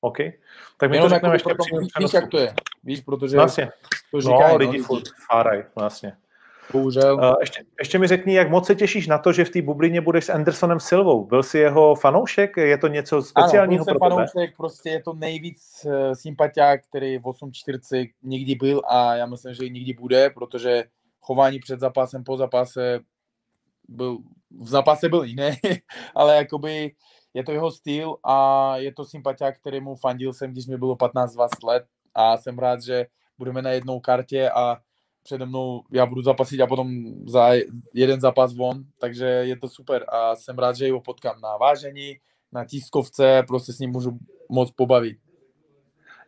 [0.00, 0.16] OK.
[0.78, 2.54] Tak my to řekneme jakoby ještě proto, víš, jak to je.
[2.84, 3.66] Víš, protože Vlastně.
[4.10, 6.16] to No, říkají, lidi furt fáraj, vlastně.
[6.72, 7.14] Bohužel.
[7.14, 10.00] Uh, ještě, ještě mi řekni, jak moc se těšíš na to, že v té bublině
[10.00, 11.24] budeš s Andersonem Silvou.
[11.24, 12.56] Byl jsi jeho fanoušek?
[12.56, 14.26] Je to něco speciálního ano, pro byl tebe?
[14.26, 19.26] jsem fanoušek, prostě je to nejvíc uh, sympatiák, který v 8.40 nikdy byl a já
[19.26, 20.84] myslím, že i nikdy bude, protože
[21.20, 23.00] chování před zápasem, po zápase
[23.88, 24.18] byl,
[24.60, 25.50] v zápase byl jiný,
[26.14, 26.92] ale jakoby
[27.34, 31.48] je to jeho styl a je to sympatiák, kterému fandil jsem, když mi bylo 15-20
[31.64, 33.06] let a jsem rád, že
[33.38, 34.76] budeme na jednou kartě a
[35.22, 37.50] přede mnou já budu zapasit a potom za
[37.94, 42.16] jeden zápas von, takže je to super a jsem rád, že ho potkám na vážení,
[42.52, 45.18] na tiskovce, prostě s ním můžu moc pobavit.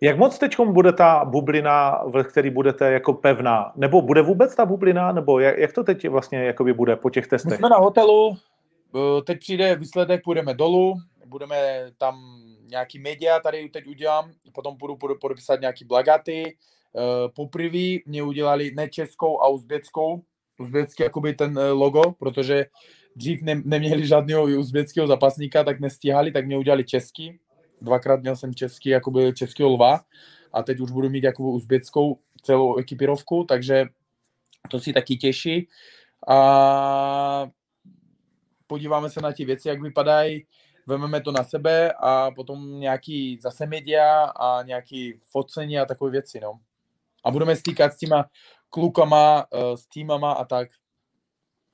[0.01, 3.73] Jak moc teď bude ta bublina, ve které budete jako pevná?
[3.77, 5.13] Nebo bude vůbec ta bublina?
[5.13, 7.59] Nebo jak, jak to teď vlastně jakoby bude po těch My testech?
[7.59, 8.37] jsme na hotelu,
[8.97, 10.95] eh, teď přijde výsledek, půjdeme dolů,
[11.27, 11.57] budeme
[11.99, 12.15] tam
[12.71, 16.57] nějaký media tady teď udělám, potom půjdu, půjdu podepsat nějaký blagaty.
[16.97, 20.23] Eh, Poprvé mě udělali ne českou a uzbeckou,
[20.59, 22.67] uzbecký jakoby ten eh, logo, protože
[23.17, 27.39] dřív ne, neměli žádného uzbeckého zapasníka, tak nestíhali, tak mě udělali český.
[27.81, 30.01] Dvakrát měl jsem český, jakoby českého lva
[30.53, 33.85] a teď už budu mít jakoby uzbeckou celou ekipirovku, takže
[34.71, 35.69] to si taky těší.
[36.29, 37.47] A
[38.67, 40.47] podíváme se na ty věci, jak vypadají,
[40.87, 46.41] vezmeme to na sebe a potom nějaký zase media a nějaký focení a takové věci,
[46.41, 46.61] no.
[47.25, 48.25] A budeme stýkat s těma
[48.71, 50.69] klukama, eh, s týmama a tak.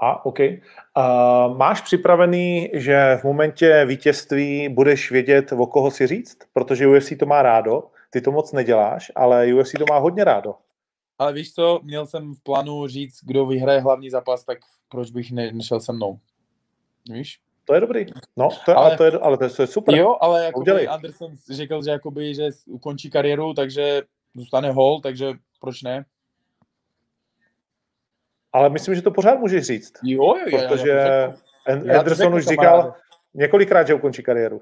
[0.02, 0.38] A, OK.
[0.40, 6.38] Uh, máš připravený, že v momentě vítězství budeš vědět, o koho si říct?
[6.52, 10.54] Protože UFC to má rádo, ty to moc neděláš, ale UFC to má hodně rádo.
[11.18, 14.58] Ale víš co, měl jsem v plánu říct, kdo vyhraje hlavní zápas, tak
[14.88, 16.18] proč bych ne, nešel se mnou?
[17.10, 17.40] Víš?
[17.64, 18.06] To je dobrý.
[18.36, 19.94] No, to je, Ale- ale, to je, ale to je, to je super.
[19.94, 20.88] Jo, ale Udělej.
[20.88, 24.02] Anderson řekl, že, jakoby, že ukončí kariéru, takže
[24.34, 26.04] zůstane hol, takže proč ne?
[28.52, 29.92] Ale myslím, že to pořád můžeš říct.
[30.04, 30.58] Jo, jo, jo.
[30.58, 31.42] já- Protože já to řeknu.
[31.66, 32.78] An- Já to Anderson řeknu, už kamaráde.
[32.82, 32.94] říkal
[33.34, 34.60] několikrát, že ukončí kariéru.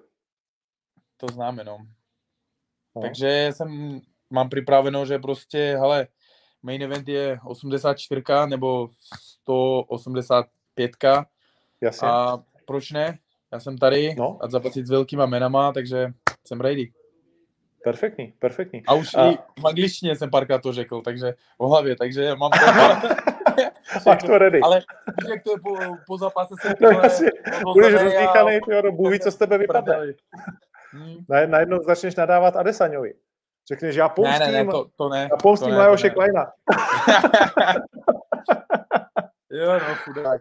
[1.16, 1.78] To známe, no.
[2.96, 3.02] No.
[3.02, 4.00] Takže jsem,
[4.31, 6.07] mám připraveno, že prostě, hele,
[6.62, 8.88] main event je 84 nebo
[9.22, 10.90] 185
[11.81, 12.09] Jasně.
[12.09, 13.18] a proč ne?
[13.52, 14.38] Já jsem tady No.
[14.40, 16.12] a zapasit s velkýma jmenama, takže
[16.46, 16.92] jsem ready.
[17.84, 18.82] Perfektní, perfektní.
[18.86, 22.50] A už A- i v angličtině jsem párkrát to řekl, takže v hlavě, takže mám
[22.50, 23.08] to.
[24.06, 24.60] Máš to ready.
[24.60, 24.76] Ale
[25.20, 27.30] víš, jak to je po, po zápase se No jasně,
[27.72, 29.96] budeš a- rozdýchaný, ty jo, Bůh ví, co z tebe vypadne.
[30.92, 31.24] Hm.
[31.28, 33.14] Na- Najednou začneš nadávat Adesaňovi.
[33.68, 35.28] Řekneš, já Ne, pomstím, ne, ne, to, to ne.
[35.30, 36.14] já pomstím ne, Lajoše ne.
[36.14, 36.52] Kleina.
[39.50, 40.40] Jo, no, chudák.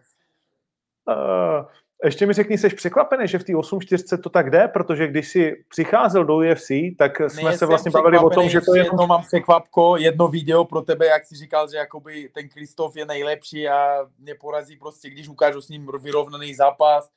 [1.07, 1.65] Uh,
[2.03, 5.63] ještě mi řekni, jsi překvapený, že v té 8.4 to tak jde, protože když jsi
[5.69, 9.23] přicházel do UFC, tak jsme se vlastně bavili o tom, že to je Jedno mám
[9.23, 14.09] překvapko, jedno video pro tebe, jak jsi říkal, že jakoby ten Kristof je nejlepší a
[14.19, 17.11] mě porazí prostě, když ukážu s ním vyrovnaný zápas.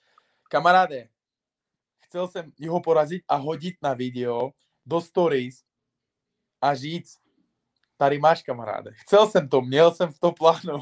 [0.49, 1.09] Kamaráde,
[2.01, 4.51] chcel jsem jeho porazit a hodit na video
[4.87, 5.62] do stories
[6.61, 7.19] a říct,
[8.00, 8.90] tady máš kamaráde.
[8.94, 10.80] Chcel jsem to, měl jsem v to plánu.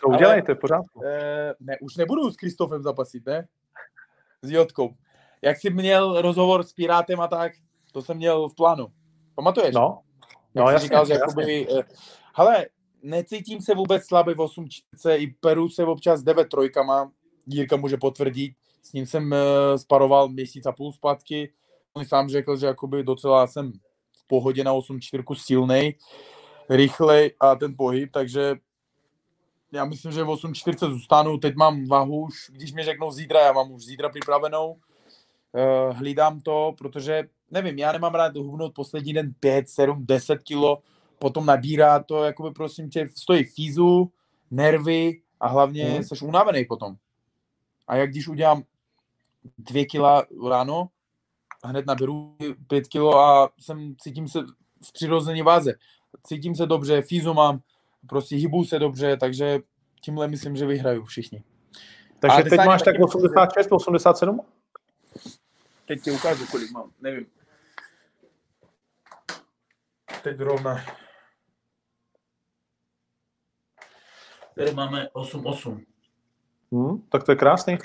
[0.00, 1.04] to udělej, to je v pořádku.
[1.04, 3.48] Eh, ne, už nebudu s Kristofem zapasit, ne?
[4.42, 4.94] S Jotkou.
[5.42, 7.52] Jak jsi měl rozhovor s Pirátem a tak,
[7.92, 8.86] to jsem měl v plánu.
[9.34, 9.74] Pamatuješ?
[9.74, 10.00] No,
[10.54, 11.22] no jasně, říkal, že jasně.
[11.22, 11.84] jakoby, eh,
[12.34, 12.66] hele,
[13.02, 14.68] necítím se vůbec slabý v 8
[15.16, 17.10] i Peru se občas jde ve trojkama,
[17.46, 19.38] Jirka může potvrdit, s ním jsem uh,
[19.76, 21.52] sparoval měsíc a půl zpátky,
[21.94, 23.72] on sám řekl, že jakoby docela jsem
[24.24, 25.94] v pohodě na 8 čtyřku silnej,
[26.68, 28.54] rychlej a ten pohyb, takže
[29.72, 33.52] já myslím, že v 8.40 zůstanu, teď mám váhu už, když mi řeknou zítra, já
[33.52, 39.34] mám už zítra připravenou, uh, hlídám to, protože nevím, já nemám rád hubnout poslední den
[39.40, 40.82] 5, 7, 10 kilo,
[41.18, 44.12] potom nabírá to, jakoby prosím tě, stojí fízu,
[44.50, 46.04] nervy a hlavně hmm.
[46.04, 46.96] jsi unavený potom.
[47.88, 48.62] A jak když udělám
[49.58, 50.88] 2 kila ráno,
[51.68, 52.36] hned naberu
[52.68, 54.40] 5 kilo a jsem, cítím se
[54.84, 55.74] v přirozené váze.
[56.26, 57.60] Cítím se dobře, fízu mám,
[58.08, 59.58] prostě hybu se dobře, takže
[60.00, 61.42] tímhle myslím, že vyhraju všichni.
[62.20, 64.40] Takže A teď máš tak taky 86, 87?
[65.86, 67.26] Teď ti ukážu, kolik mám, nevím.
[70.22, 70.84] Teď rovna.
[74.56, 75.84] Tady máme 8-8.
[76.72, 77.78] Hmm, tak to je krásný.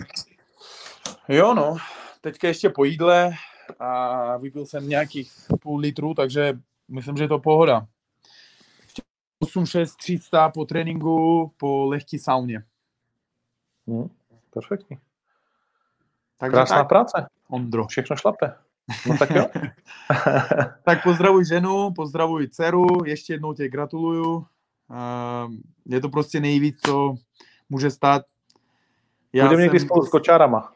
[1.27, 1.77] Jo no,
[2.21, 3.31] teďka ještě po jídle
[3.79, 7.87] a vypil jsem nějakých půl litru, takže myslím, že je to pohoda.
[9.43, 12.63] 8-6 300 po tréninku, po lehký sauně.
[13.87, 14.09] Hmm,
[14.53, 14.97] perfektní.
[16.37, 17.27] Takže Krásná tak, práce.
[17.49, 17.87] Ondro.
[17.87, 18.55] Všechno šlape.
[19.07, 19.45] No tak jo.
[20.83, 24.45] Tak pozdravuj ženu, pozdravuj dceru, ještě jednou tě gratuluju.
[24.91, 27.15] Ehm, Je to prostě nejvíc, co
[27.69, 28.21] může stát.
[29.33, 30.71] Budeme někdy spolu s kočárama.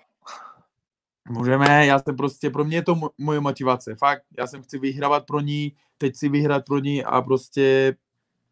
[1.29, 4.79] Můžeme, já jsem prostě, pro mě je to mo- moje motivace, fakt, já jsem chci
[4.79, 7.95] vyhrávat pro ní, teď si vyhrát pro ní a prostě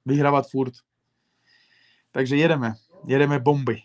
[0.05, 0.73] vyhrávat furt.
[2.11, 2.73] Takže jedeme,
[3.05, 3.81] jedeme bomby.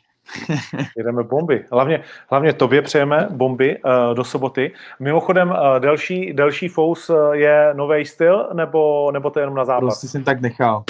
[0.96, 1.64] Jedeme bomby.
[1.72, 4.72] Hlavně, hlavně tobě přejeme bomby uh, do soboty.
[5.00, 9.64] Mimochodem, uh, další, další fous uh, je nový styl, nebo, nebo to je jenom na
[9.64, 9.94] zápas?
[9.94, 10.84] Prostě jsem tak nechal.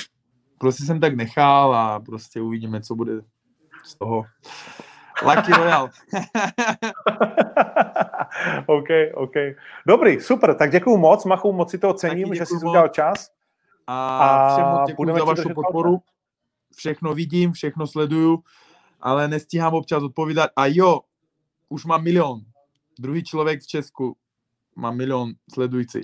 [0.58, 3.12] Prostě jsem tak nechal a prostě uvidíme, co bude
[3.84, 4.24] z toho.
[5.22, 5.90] Lucky Royal.
[8.66, 9.34] OK, OK.
[9.86, 13.30] Dobrý, super, tak děkuju moc, Machu, moc si to cením, Taky že jsi udělal čas.
[13.86, 14.66] A, A všem
[15.06, 15.98] moc za vašu podporu.
[16.76, 18.42] Všechno vidím, všechno sleduju,
[19.00, 20.50] ale nestíhám občas odpovídat.
[20.56, 21.00] A jo,
[21.68, 22.40] už mám milion.
[22.98, 24.16] Druhý člověk v Česku
[24.76, 26.00] má milion sledující.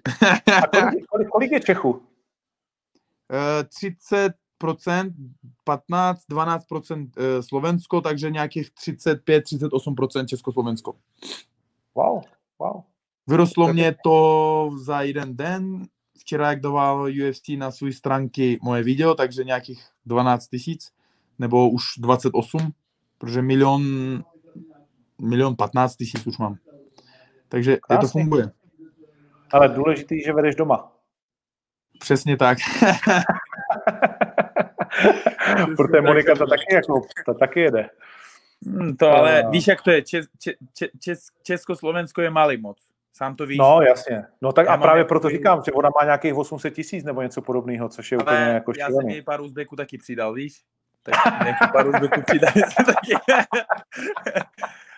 [0.62, 2.02] A kolik, kolik, kolik je Čechů?
[3.32, 4.32] Eh, 30%,
[5.64, 10.94] 15, 12% eh, Slovensko, takže nějakých 35, 38% Československo.
[11.94, 12.22] Wow,
[12.58, 12.82] wow.
[13.26, 15.86] Vyrostlo mě to za jeden den.
[16.18, 20.92] Včera, jak dával UFC na své stránky moje video, takže nějakých 12 tisíc,
[21.38, 22.72] nebo už 28,
[23.18, 23.82] protože milion,
[25.20, 26.56] milion 15 tisíc už mám.
[27.48, 28.50] Takže je to funguje.
[29.52, 30.92] Ale důležitý, že vedeš doma.
[31.98, 32.58] Přesně tak.
[35.76, 37.90] Protože Monika to taky, jako, to taky jede.
[38.66, 40.02] Hmm, To ale A- víš, jak to je.
[40.02, 42.78] Čes, če, če, čes, Československo je malý moc.
[43.12, 43.58] Sám to víš.
[43.58, 44.24] No, jasně.
[44.42, 47.04] No tak Já a právě jako proto takový- říkám, že ona má nějakých 800 tisíc
[47.04, 49.12] nebo něco podobného, což je úplně ale jako já jsem šílený.
[49.12, 50.62] jej pár Uzbeků taky přidal, víš?
[51.02, 53.36] Tak nějaký pár Uzbeků přidali jsem taky.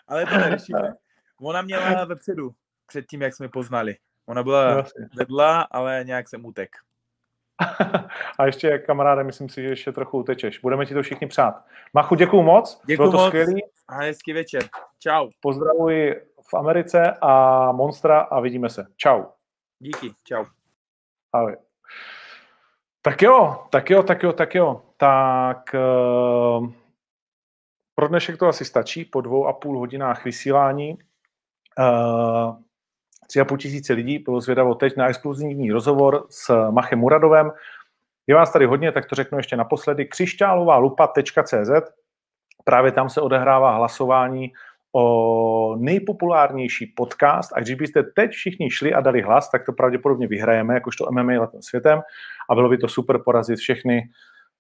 [0.09, 0.95] ale to neřešíme.
[1.41, 2.51] Ona měla vepředu,
[2.87, 3.97] před tím, jak jsme poznali.
[4.27, 5.09] Ona No, byla jasně.
[5.17, 6.71] vedla, ale nějak jsem utek.
[8.39, 10.59] A ještě, kamaráde, myslím si, že ještě trochu utečeš.
[10.59, 11.65] Budeme ti to všichni přát.
[11.93, 12.81] Machu, děkuju moc.
[12.87, 13.27] Děkuju Bylo to moc.
[13.27, 13.63] skvělý.
[13.89, 14.63] A hezký večer.
[14.99, 15.29] Čau.
[15.41, 16.15] Pozdravuji
[16.51, 18.87] v Americe a Monstra a vidíme se.
[18.97, 19.23] Čau.
[19.79, 20.13] Díky.
[20.25, 20.45] Čau.
[21.33, 21.57] Ahoj.
[23.03, 24.83] Tak jo, tak jo, tak jo, tak jo.
[24.97, 26.73] Tak uh,
[27.95, 30.99] pro dnešek to asi stačí po dvou a půl hodinách vysílání.
[31.79, 32.57] Uh,
[33.27, 37.51] tři a půl tisíce lidí bylo zvědavo teď na exkluzivní rozhovor s Machem Muradovem.
[38.27, 40.05] Je vás tady hodně, tak to řeknu ještě naposledy.
[40.05, 41.71] Křišťálová lupa.cz
[42.65, 44.53] Právě tam se odehrává hlasování
[44.97, 50.27] o nejpopulárnější podcast a když byste teď všichni šli a dali hlas, tak to pravděpodobně
[50.27, 52.01] vyhrajeme, jakožto MMA letem světem
[52.51, 54.03] a bylo by to super porazit všechny,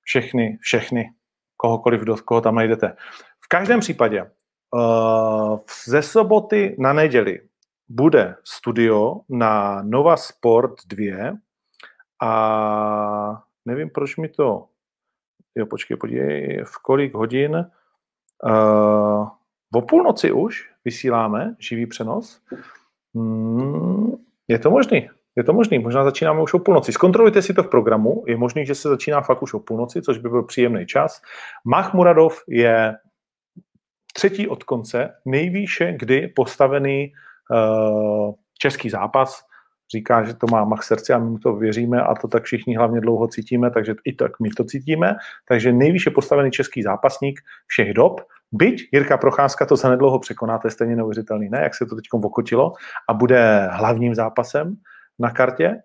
[0.02, 1.10] všechny, všechny,
[1.56, 2.96] kohokoliv, do koho tam najdete.
[3.44, 7.40] V každém případě uh, ze soboty na neděli
[7.88, 11.36] bude studio na Nova Sport 2
[12.22, 14.68] a nevím, proč mi to
[15.54, 19.28] jo, počkej, podívej, v kolik hodin uh,
[19.74, 22.40] o půlnoci už vysíláme živý přenos.
[23.14, 24.12] Hmm,
[24.48, 25.10] je to možný.
[25.36, 26.92] Je to možný, možná začínáme už o půlnoci.
[26.92, 30.18] Zkontrolujte si to v programu, je možný, že se začíná fakt už o půlnoci, což
[30.18, 31.22] by byl příjemný čas.
[31.64, 32.94] Mach Muradov je
[34.12, 37.12] třetí od konce, nejvýše kdy postavený
[38.58, 39.42] český zápas.
[39.92, 42.76] Říká, že to má Mach srdce a my mu to věříme a to tak všichni
[42.76, 45.14] hlavně dlouho cítíme, takže i tak my to cítíme.
[45.48, 48.20] Takže nejvýše postavený český zápasník všech dob.
[48.52, 51.60] Byť Jirka Procházka to zanedlouho překoná, to je stejně neuvěřitelný, ne?
[51.62, 52.72] Jak se to teď okotilo
[53.08, 54.74] a bude hlavním zápasem
[55.18, 55.76] na kartě.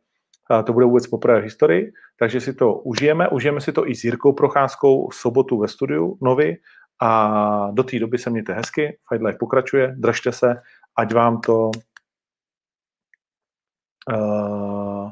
[0.49, 3.27] A to bude vůbec poprvé v historii, takže si to užijeme.
[3.27, 6.55] Užijeme si to i s Jirkou Procházkou v sobotu ve studiu Novi
[7.01, 8.97] a do té doby se mějte hezky.
[9.09, 10.55] Fight Life pokračuje, držte se,
[10.99, 11.71] ať vám to
[14.11, 15.11] uh,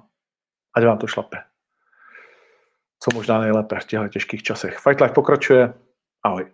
[0.75, 1.37] ať vám to šlape.
[2.99, 4.77] Co možná nejlépe v těchto těžkých časech.
[4.79, 5.73] Fight Life pokračuje.
[6.23, 6.51] Ahoj.